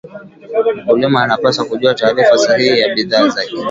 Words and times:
Mkulima 0.79 1.23
anapaswa 1.23 1.65
kujua 1.65 1.93
taarifa 1.93 2.37
sahihi 2.37 2.79
ya 2.79 2.95
bidhaa 2.95 3.27
zake 3.27 3.55